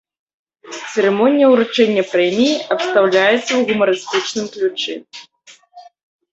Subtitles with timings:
[0.93, 4.93] Цырымонія ўручэння прэміі абстаўляецца ў гумарыстычным ключы.